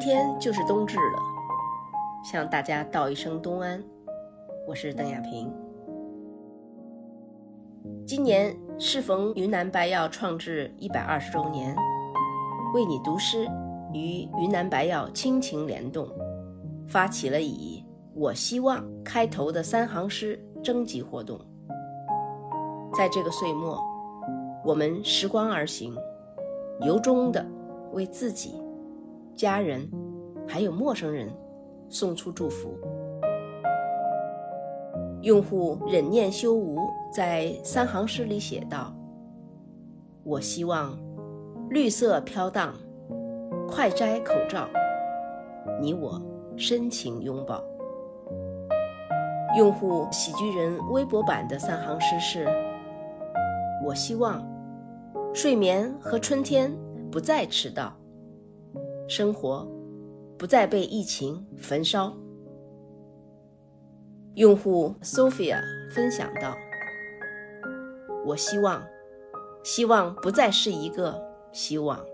[0.00, 1.18] 今天就是冬至了，
[2.22, 3.82] 向大家道一声冬安。
[4.64, 5.52] 我是邓亚萍。
[8.06, 11.74] 今年适逢云南白药创制一百二十周年，
[12.72, 13.48] 为你读诗
[13.92, 16.08] 与云南白药亲情联动，
[16.86, 21.40] 发起了以“我希望”开头的三行诗征集活动。
[22.96, 23.82] 在这个岁末，
[24.64, 25.92] 我们拾光而行，
[26.82, 27.44] 由衷的
[27.94, 28.62] 为自己。
[29.38, 29.88] 家人，
[30.48, 31.30] 还有陌生人，
[31.88, 32.76] 送出祝福。
[35.22, 36.80] 用户忍念修无
[37.12, 38.92] 在三行诗里写道
[40.26, 40.98] ：“我希望
[41.70, 42.74] 绿色飘荡，
[43.70, 44.68] 快摘口罩，
[45.80, 46.20] 你我
[46.56, 47.62] 深情拥抱。”
[49.56, 52.44] 用户喜剧人微博版的三行诗是
[53.86, 54.44] ：“我希望
[55.32, 56.76] 睡眠和春天
[57.08, 57.92] 不再迟到。”
[59.08, 59.66] 生活
[60.36, 62.14] 不再被疫情焚烧。
[64.34, 65.58] 用户 Sophia
[65.90, 66.54] 分享到
[68.26, 68.86] ：“我希望，
[69.64, 71.18] 希望不再是一个
[71.52, 72.04] 希望。”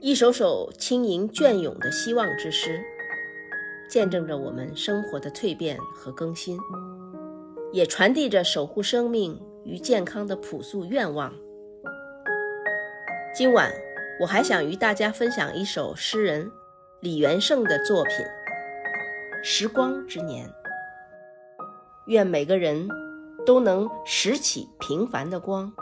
[0.00, 2.80] 一首首轻盈隽永的希望之诗，
[3.90, 6.58] 见证着我们生活的蜕变和更新，
[7.70, 11.30] 也传递着守护生命与健康的朴素愿望。
[13.34, 13.70] 今晚。
[14.20, 16.50] 我还想与大家分享一首诗人
[17.00, 18.14] 李元胜的作品
[19.42, 20.46] 《时光之年》。
[22.06, 22.88] 愿每个人
[23.44, 25.72] 都能拾起平凡的光，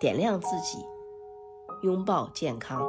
[0.00, 0.78] 点亮自己，
[1.82, 2.82] 拥抱健康。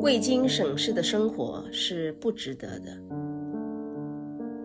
[0.00, 3.21] 未经审视的生活是不值得的。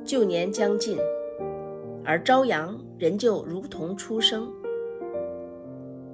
[0.08, 0.98] 旧年将近，
[2.06, 4.50] 而朝阳仍旧如同初升。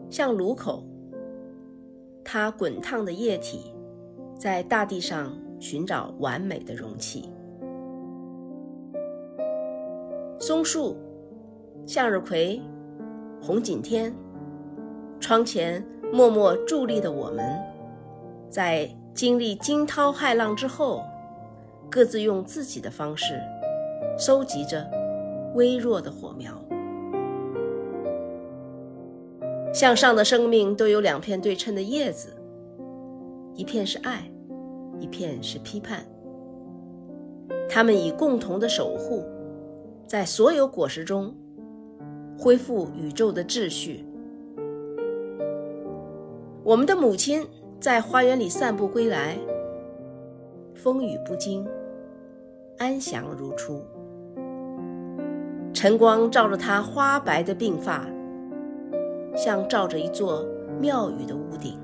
[0.09, 0.83] 像炉口，
[2.23, 3.71] 它滚烫的液体
[4.35, 7.29] 在大地上寻找完美的容器。
[10.39, 10.97] 松树、
[11.85, 12.59] 向日葵、
[13.39, 14.11] 红景天，
[15.19, 17.45] 窗前默默伫立的我们，
[18.49, 21.03] 在经历惊涛骇浪之后，
[21.91, 23.39] 各自用自己的方式。
[24.17, 24.89] 收集着
[25.55, 26.53] 微弱的火苗，
[29.73, 32.35] 向上的生命都有两片对称的叶子，
[33.55, 34.31] 一片是爱，
[34.99, 36.05] 一片是批判。
[37.69, 39.23] 他们以共同的守护，
[40.05, 41.35] 在所有果实中
[42.37, 44.05] 恢复宇宙的秩序。
[46.63, 47.45] 我们的母亲
[47.79, 49.37] 在花园里散步归来，
[50.75, 51.67] 风雨不惊，
[52.77, 53.85] 安详如初。
[55.73, 58.07] 晨光照着她花白的鬓发，
[59.35, 60.45] 像照着一座
[60.79, 61.79] 庙宇的屋顶。